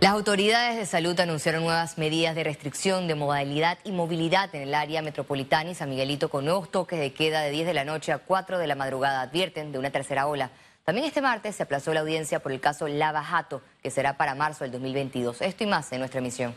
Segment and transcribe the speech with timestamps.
[0.00, 4.74] Las autoridades de salud anunciaron nuevas medidas de restricción de modalidad y movilidad en el
[4.74, 8.12] área metropolitana y San Miguelito con nuevos toques de queda de 10 de la noche
[8.12, 9.22] a 4 de la madrugada.
[9.22, 10.52] Advierten de una tercera ola.
[10.84, 14.36] También este martes se aplazó la audiencia por el caso Lava Jato, que será para
[14.36, 15.42] marzo del 2022.
[15.42, 16.54] Esto y más en nuestra emisión.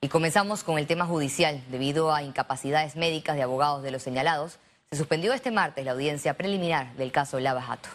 [0.00, 1.60] Y comenzamos con el tema judicial.
[1.72, 4.60] Debido a incapacidades médicas de abogados de los señalados,
[4.90, 7.88] se suspendió este martes la audiencia preliminar del caso Lava Jato.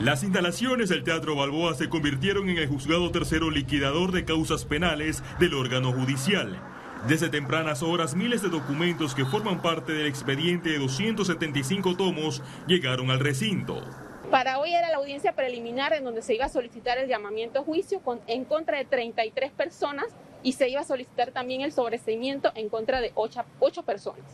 [0.00, 5.22] Las instalaciones del Teatro Balboa se convirtieron en el juzgado tercero liquidador de causas penales
[5.38, 6.58] del órgano judicial.
[7.06, 13.10] Desde tempranas horas, miles de documentos que forman parte del expediente de 275 tomos llegaron
[13.10, 13.84] al recinto.
[14.30, 17.64] Para hoy era la audiencia preliminar en donde se iba a solicitar el llamamiento a
[17.64, 20.06] juicio en contra de 33 personas
[20.42, 24.24] y se iba a solicitar también el sobreseimiento en contra de 8, 8 personas.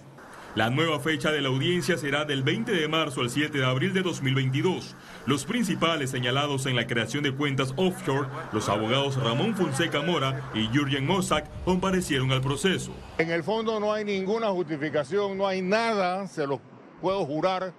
[0.57, 3.93] La nueva fecha de la audiencia será del 20 de marzo al 7 de abril
[3.93, 4.97] de 2022.
[5.27, 10.67] Los principales señalados en la creación de cuentas offshore, los abogados Ramón Fonseca Mora y
[10.75, 12.91] Jurgen Mossack, comparecieron al proceso.
[13.19, 16.59] En el fondo no hay ninguna justificación, no hay nada, se lo
[17.03, 17.75] puedo jurar,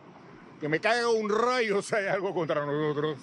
[0.61, 3.17] que me caiga un rayo si hay algo contra nosotros.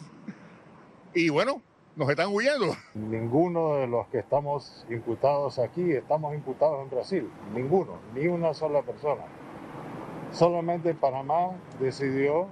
[1.14, 1.62] Y bueno,
[1.94, 2.74] nos están huyendo.
[2.94, 7.30] Ninguno de los que estamos imputados aquí estamos imputados en Brasil.
[7.54, 9.22] Ninguno, ni una sola persona.
[10.34, 12.48] Solamente Panamá decidió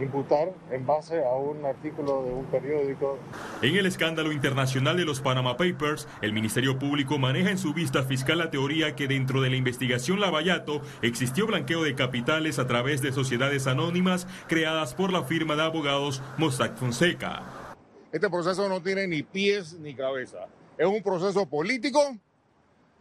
[0.00, 3.18] imputar en base a un artículo de un periódico.
[3.60, 8.04] En el escándalo internacional de los Panama Papers, el Ministerio Público maneja en su vista
[8.04, 13.02] fiscal la teoría que dentro de la investigación Lavallato existió blanqueo de capitales a través
[13.02, 17.42] de sociedades anónimas creadas por la firma de abogados Mossack Fonseca.
[18.12, 20.46] Este proceso no tiene ni pies ni cabeza.
[20.78, 22.00] Es un proceso político,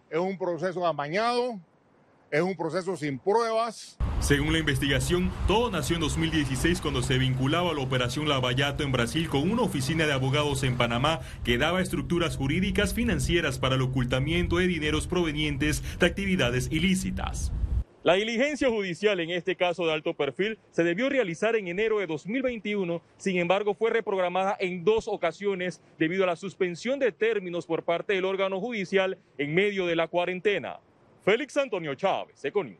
[0.09, 1.57] es un proceso amañado,
[2.31, 3.97] es un proceso sin pruebas.
[4.19, 8.91] Según la investigación, todo nació en 2016 cuando se vinculaba a la operación Lavallato en
[8.91, 13.81] Brasil con una oficina de abogados en Panamá que daba estructuras jurídicas financieras para el
[13.81, 17.51] ocultamiento de dineros provenientes de actividades ilícitas.
[18.01, 22.07] La diligencia judicial en este caso de alto perfil se debió realizar en enero de
[22.07, 27.83] 2021, sin embargo fue reprogramada en dos ocasiones debido a la suspensión de términos por
[27.83, 30.79] parte del órgano judicial en medio de la cuarentena.
[31.29, 32.79] Félix Antonio Chávez, Econius.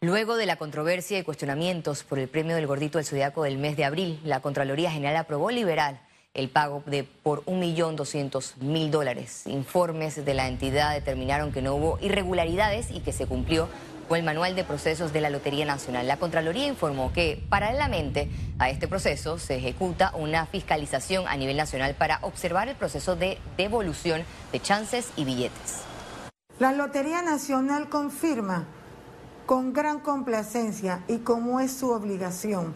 [0.00, 3.76] Luego de la controversia y cuestionamientos por el premio del gordito del zodiaco del mes
[3.76, 6.00] de abril, la Contraloría General aprobó liberal
[6.32, 9.46] el pago de por 1.200.000 dólares.
[9.46, 13.68] Informes de la entidad determinaron que no hubo irregularidades y que se cumplió
[14.08, 16.06] con el manual de procesos de la Lotería Nacional.
[16.06, 21.94] La Contraloría informó que paralelamente a este proceso se ejecuta una fiscalización a nivel nacional
[21.94, 24.22] para observar el proceso de devolución
[24.52, 25.82] de chances y billetes.
[26.58, 28.64] La Lotería Nacional confirma
[29.44, 32.74] con gran complacencia y como es su obligación,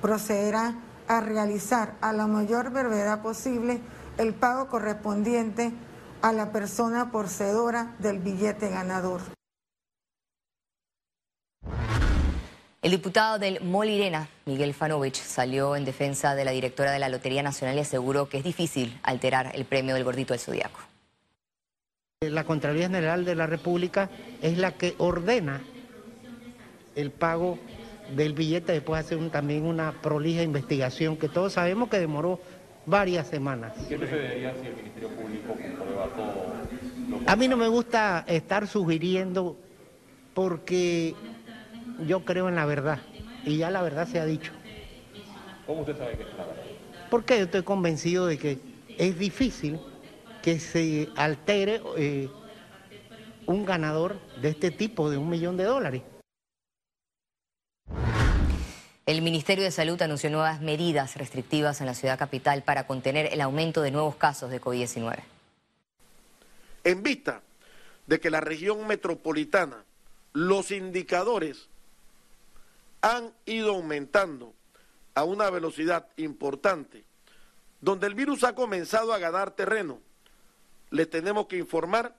[0.00, 0.74] procederá
[1.08, 3.80] a realizar a la mayor brevedad posible
[4.18, 5.72] el pago correspondiente
[6.20, 9.20] a la persona poseedora del billete ganador.
[12.82, 17.40] El diputado del Molirena, Miguel Fanovich, salió en defensa de la directora de la Lotería
[17.40, 20.80] Nacional y aseguró que es difícil alterar el premio del gordito del Zodíaco.
[22.22, 24.10] La Contraloría General de la República
[24.42, 25.60] es la que ordena
[26.96, 27.60] el pago
[28.16, 32.40] del billete después de hacer también una prolija investigación que todos sabemos que demoró
[32.84, 33.74] varias semanas.
[33.88, 37.22] ¿Qué sucedería si el Ministerio Público comprueba todo?
[37.28, 39.56] A mí no me gusta estar sugiriendo
[40.34, 41.14] porque
[42.06, 43.00] yo creo en la verdad
[43.44, 44.52] y ya la verdad se ha dicho.
[45.66, 46.62] ¿Cómo usted sabe que es la verdad?
[47.10, 48.58] Porque yo estoy convencido de que
[48.98, 49.80] es difícil
[50.42, 52.28] que se altere eh,
[53.46, 56.02] un ganador de este tipo de un millón de dólares.
[59.04, 63.40] El Ministerio de Salud anunció nuevas medidas restrictivas en la ciudad capital para contener el
[63.40, 65.18] aumento de nuevos casos de COVID-19.
[66.84, 67.42] En vista
[68.06, 69.84] de que la región metropolitana,
[70.32, 71.68] los indicadores
[73.02, 74.54] han ido aumentando
[75.14, 77.04] a una velocidad importante,
[77.80, 80.00] donde el virus ha comenzado a ganar terreno,
[80.90, 82.16] le tenemos que informar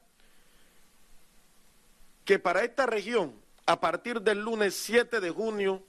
[2.26, 3.34] que para esta región,
[3.66, 5.84] a partir del lunes 7 de junio,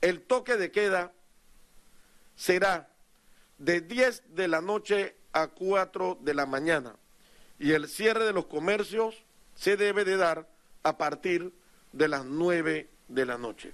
[0.00, 1.12] el toque de queda
[2.36, 2.88] será
[3.58, 6.96] de 10 de la noche a 4 de la mañana
[7.58, 9.22] y el cierre de los comercios
[9.54, 10.48] se debe de dar
[10.82, 11.52] a partir
[11.92, 13.72] de las 9 de la noche.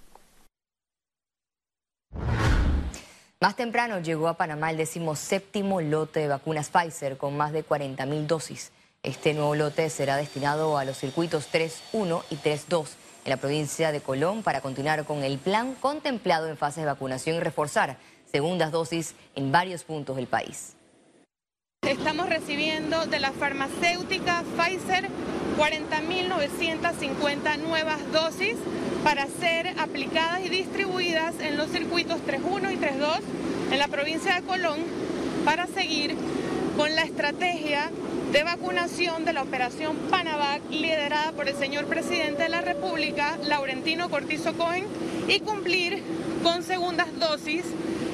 [3.42, 8.06] Más temprano llegó a Panamá el séptimo lote de vacunas Pfizer con más de 40
[8.06, 8.70] mil dosis.
[9.02, 12.90] Este nuevo lote será destinado a los circuitos 3.1 y 3.2
[13.24, 17.34] en la provincia de Colón para continuar con el plan contemplado en fase de vacunación
[17.34, 17.96] y reforzar
[18.30, 20.76] segundas dosis en varios puntos del país.
[21.82, 25.08] Estamos recibiendo de la farmacéutica Pfizer
[25.58, 28.56] 40.950 nuevas dosis
[29.04, 33.20] para ser aplicadas y distribuidas en los circuitos 3.1 y 3.2
[33.72, 34.78] en la provincia de Colón
[35.44, 36.14] para seguir
[36.76, 37.90] con la estrategia
[38.32, 44.08] de vacunación de la operación Panavac liderada por el señor presidente de la República, Laurentino
[44.08, 44.86] Cortizo Cohen,
[45.28, 46.02] y cumplir
[46.42, 47.64] con segundas dosis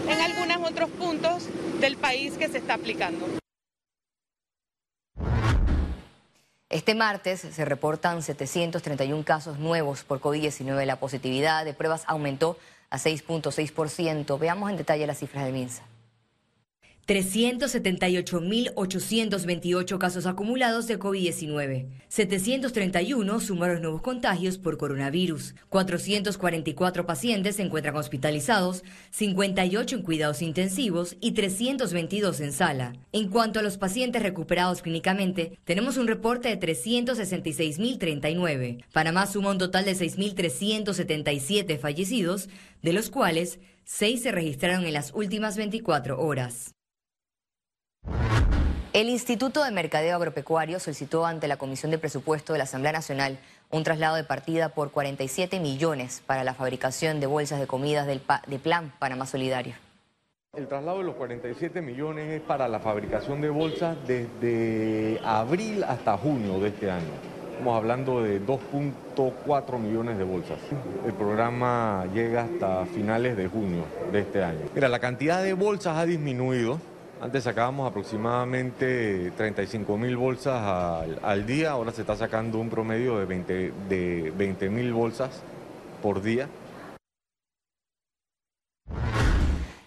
[0.09, 1.45] en algunos otros puntos
[1.81, 3.38] del país que se está aplicando.
[6.71, 10.85] Este martes se reportan 731 casos nuevos por COVID-19.
[10.85, 12.59] La positividad de pruebas aumentó
[12.91, 14.39] a 6.6%.
[14.39, 15.83] Veamos en detalle las cifras del MINSA.
[17.09, 21.87] 378.828 casos acumulados de COVID-19.
[22.09, 25.55] 731 sumaron nuevos contagios por coronavirus.
[25.71, 32.93] 444 pacientes se encuentran hospitalizados, 58 en cuidados intensivos y 322 en sala.
[33.13, 38.85] En cuanto a los pacientes recuperados clínicamente, tenemos un reporte de 366.039.
[38.93, 42.51] Panamá suma un total de 6.377 fallecidos,
[42.83, 46.75] de los cuales 6 se registraron en las últimas 24 horas.
[48.95, 53.39] El Instituto de Mercadeo Agropecuario solicitó ante la Comisión de Presupuesto de la Asamblea Nacional
[53.71, 58.23] un traslado de partida por 47 millones para la fabricación de bolsas de comidas del
[58.47, 59.75] de Plan Panamá Solidario.
[60.57, 66.17] El traslado de los 47 millones es para la fabricación de bolsas desde abril hasta
[66.17, 67.13] junio de este año.
[67.53, 70.59] Estamos hablando de 2.4 millones de bolsas.
[71.05, 74.61] El programa llega hasta finales de junio de este año.
[74.75, 76.81] Mira, la cantidad de bolsas ha disminuido
[77.21, 83.25] antes sacábamos aproximadamente 35 mil bolsas al, día, ahora se está sacando un promedio de
[83.25, 85.43] 20 de mil bolsas
[86.03, 86.49] por día.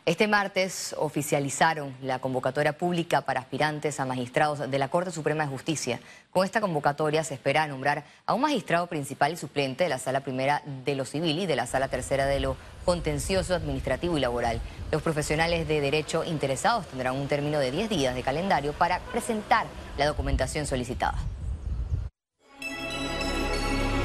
[0.04, 5.52] Este martes oficializaron la convocatoria pública para aspirantes a magistrados de la Corte Suprema de
[5.52, 6.00] Justicia.
[6.32, 10.22] Con esta convocatoria se espera nombrar a un magistrado principal y suplente de la Sala
[10.22, 14.60] Primera de lo Civil y de la Sala Tercera de lo Contencioso, Administrativo y Laboral.
[14.92, 19.68] Los profesionales de derecho interesados tendrán un término de 10 días de calendario para presentar
[20.00, 21.20] la documentación solicitada.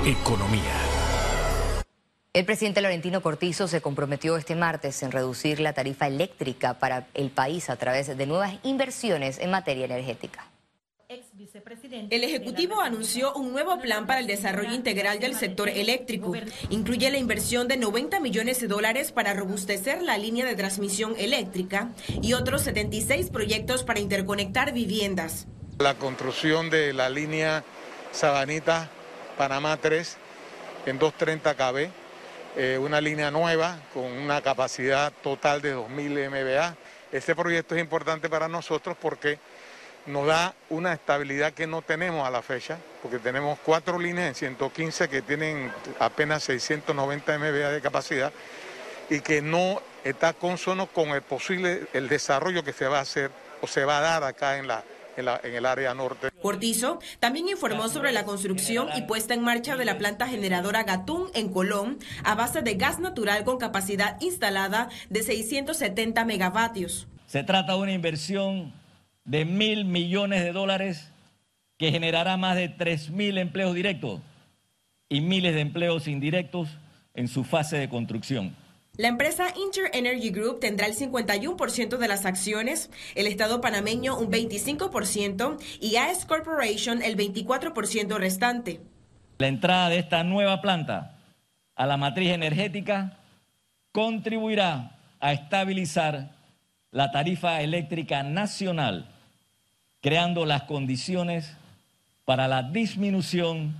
[0.04, 0.95] Economía.
[2.36, 7.30] El presidente Laurentino Cortizo se comprometió este martes en reducir la tarifa eléctrica para el
[7.30, 10.46] país a través de nuevas inversiones en materia energética.
[11.08, 16.34] El Ejecutivo anunció un nuevo plan para el desarrollo integral del sector eléctrico.
[16.68, 21.92] Incluye la inversión de 90 millones de dólares para robustecer la línea de transmisión eléctrica
[22.20, 25.46] y otros 76 proyectos para interconectar viviendas.
[25.78, 27.64] La construcción de la línea
[28.12, 28.90] Sabanita
[29.38, 30.18] Panamá 3
[30.84, 32.05] en 230 kb
[32.56, 36.76] eh, una línea nueva con una capacidad total de 2.000 MVA.
[37.12, 39.38] Este proyecto es importante para nosotros porque
[40.06, 44.34] nos da una estabilidad que no tenemos a la fecha, porque tenemos cuatro líneas en
[44.34, 48.32] 115 que tienen apenas 690 MVA de capacidad
[49.10, 53.30] y que no está consono con el posible el desarrollo que se va a hacer
[53.60, 54.82] o se va a dar acá en la,
[55.16, 56.30] en, el área norte.
[56.42, 61.28] Cortizo también informó sobre la construcción y puesta en marcha de la planta generadora Gatún
[61.34, 67.08] en Colón a base de gas natural con capacidad instalada de 670 megavatios.
[67.26, 68.72] Se trata de una inversión
[69.24, 71.12] de mil millones de dólares
[71.78, 74.20] que generará más de tres mil empleos directos
[75.08, 76.78] y miles de empleos indirectos
[77.14, 78.56] en su fase de construcción.
[78.96, 84.30] La empresa Inter Energy Group tendrá el 51% de las acciones, el Estado panameño un
[84.30, 88.80] 25% y AES Corporation el 24% restante.
[89.36, 91.18] La entrada de esta nueva planta
[91.74, 93.18] a la matriz energética
[93.92, 96.30] contribuirá a estabilizar
[96.90, 99.10] la tarifa eléctrica nacional,
[100.00, 101.54] creando las condiciones
[102.24, 103.76] para la disminución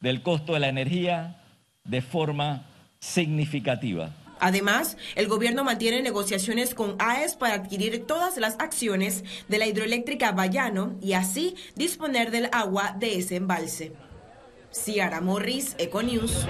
[0.00, 1.42] del costo de la energía
[1.84, 2.64] de forma
[2.98, 4.10] significativa.
[4.44, 10.32] Además, el gobierno mantiene negociaciones con AES para adquirir todas las acciones de la hidroeléctrica
[10.32, 13.92] Bayano y así disponer del agua de ese embalse.
[14.70, 16.46] Ciara Morris, Econews.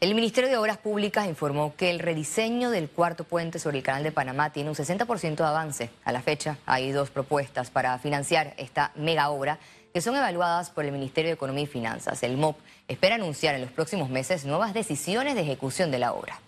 [0.00, 4.02] El Ministerio de Obras Públicas informó que el rediseño del cuarto puente sobre el Canal
[4.02, 5.90] de Panamá tiene un 60% de avance.
[6.04, 9.60] A la fecha hay dos propuestas para financiar esta mega obra
[9.92, 12.22] que son evaluadas por el Ministerio de Economía y Finanzas.
[12.22, 12.56] El MOP
[12.88, 16.40] espera anunciar en los próximos meses nuevas decisiones de ejecución de la obra.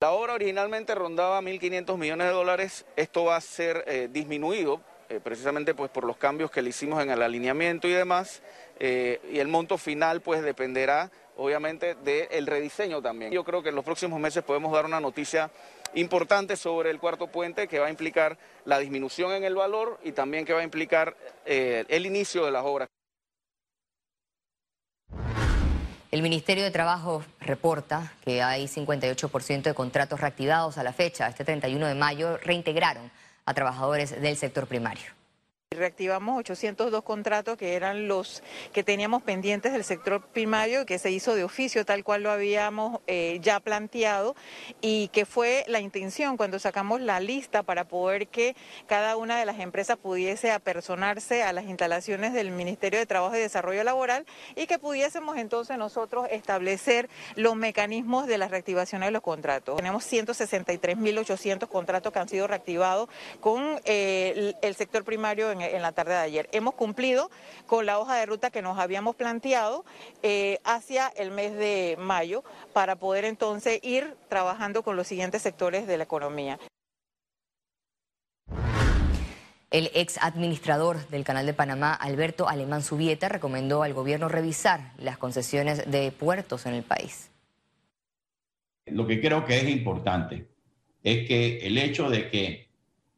[0.00, 2.84] La obra originalmente rondaba 1.500 millones de dólares.
[2.96, 7.02] Esto va a ser eh, disminuido eh, precisamente pues, por los cambios que le hicimos
[7.02, 8.42] en el alineamiento y demás.
[8.78, 13.30] Eh, y el monto final pues dependerá obviamente, del rediseño también.
[13.30, 15.50] Yo creo que en los próximos meses podemos dar una noticia
[15.94, 20.12] importante sobre el cuarto puente que va a implicar la disminución en el valor y
[20.12, 22.88] también que va a implicar eh, el inicio de las obras.
[26.12, 31.28] El Ministerio de Trabajo reporta que hay 58% de contratos reactivados a la fecha.
[31.28, 33.10] Este 31 de mayo reintegraron
[33.44, 35.15] a trabajadores del sector primario.
[35.76, 38.42] Reactivamos 802 contratos que eran los
[38.72, 43.00] que teníamos pendientes del sector primario que se hizo de oficio tal cual lo habíamos
[43.06, 44.34] eh, ya planteado
[44.80, 48.56] y que fue la intención cuando sacamos la lista para poder que
[48.86, 53.40] cada una de las empresas pudiese apersonarse a las instalaciones del Ministerio de Trabajo y
[53.40, 59.22] Desarrollo Laboral y que pudiésemos entonces nosotros establecer los mecanismos de la reactivación de los
[59.22, 59.76] contratos.
[59.76, 63.08] Tenemos 163.800 contratos que han sido reactivados
[63.40, 66.48] con eh, el sector primario en, la tarde de ayer.
[66.52, 67.30] Hemos cumplido
[67.66, 69.84] con la hoja de ruta que nos habíamos planteado
[70.22, 75.86] eh, hacia el mes de mayo para poder entonces ir trabajando con los siguientes sectores
[75.86, 76.58] de la economía.
[79.70, 85.18] El ex administrador del Canal de Panamá, Alberto Alemán Subieta, recomendó al gobierno revisar las
[85.18, 87.30] concesiones de puertos en el país.
[88.86, 90.46] Lo que creo que es importante
[91.02, 92.68] es que el hecho de que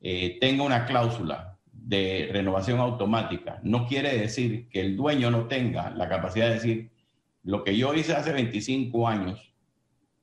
[0.01, 1.58] eh, tenga una cláusula
[1.89, 6.91] de renovación automática no quiere decir que el dueño no tenga la capacidad de decir
[7.45, 9.55] lo que yo hice hace 25 años,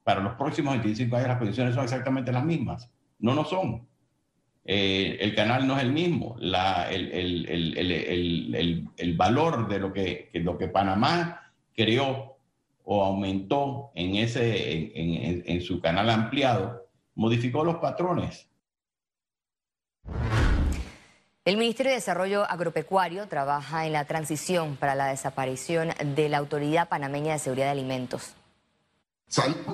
[0.03, 2.91] para los próximos 25 años las condiciones son exactamente las mismas.
[3.17, 3.87] No, no son.
[4.63, 6.35] Eh, el canal no es el mismo.
[6.37, 12.37] La, el, el, el, valor de lo que, lo que Panamá creó
[12.83, 14.91] o aumentó en, ese,
[15.51, 18.51] en su canal ampliado modificó los patrones.
[21.45, 26.89] El Ministerio de Desarrollo Agropecuario trabaja en la transición para la desaparición de la Autoridad
[26.89, 28.33] Panameña de Seguridad de Alimentos.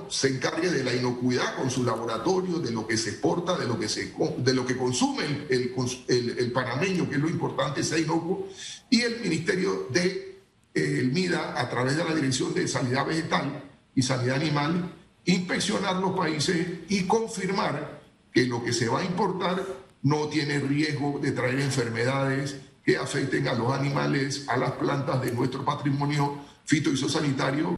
[0.10, 3.80] se encargue de la inocuidad con su laboratorio, de lo que se exporta, de lo
[3.80, 8.50] que, se, de lo que consume el, panameño, que es lo importante, sea inocuo,
[8.90, 10.42] y el Ministerio de
[10.74, 13.64] eh, el MIDA, a través de la Dirección de Sanidad Vegetal
[13.96, 18.02] y Sanidad Animal, inspeccionar los países y confirmar
[18.34, 19.66] que lo que se va a importar
[20.04, 25.32] no tiene riesgo de traer enfermedades que afecten a los animales, a las plantas de
[25.32, 27.76] nuestro patrimonio fito sanitario.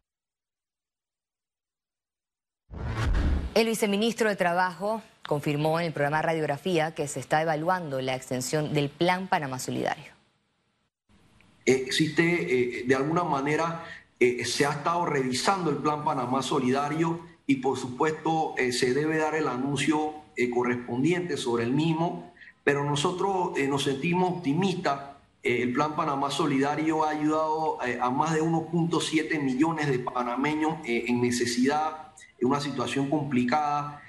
[3.53, 8.73] El viceministro de Trabajo confirmó en el programa Radiografía que se está evaluando la extensión
[8.73, 10.13] del Plan Panamá Solidario.
[11.65, 13.85] Existe, eh, de alguna manera,
[14.19, 19.17] eh, se ha estado revisando el Plan Panamá Solidario y, por supuesto, eh, se debe
[19.17, 24.99] dar el anuncio eh, correspondientes sobre el mismo, pero nosotros eh, nos sentimos optimistas.
[25.41, 31.21] Eh, el Plan Panamá Solidario ha ayudado a más de 1.7 millones de panameños en
[31.21, 34.02] necesidad, en una situación complicada.